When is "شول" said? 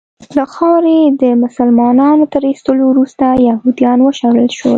4.57-4.69